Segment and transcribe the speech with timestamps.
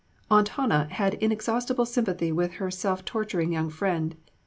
[0.31, 4.15] "Aunt Hannah" had inexhaustible sympathy with her self torturing young friend.